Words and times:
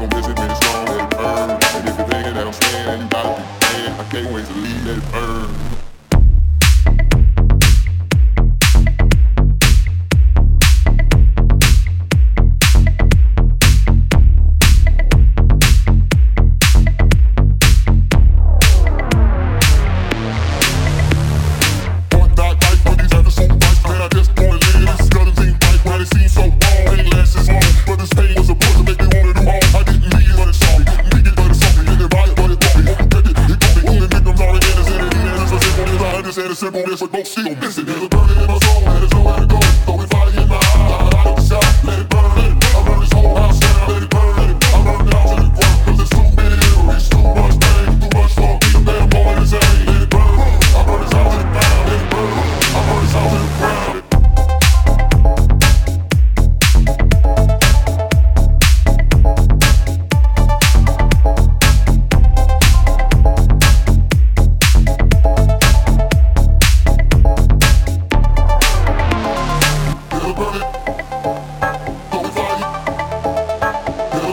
Chicago 0.00 0.22
visit. 0.22 0.39
simple, 36.60 36.82
there's 36.84 37.00
like 37.00 37.12
both 37.12 37.26
still 37.26 37.56
missing. 37.56 37.88
It'll 37.88 38.39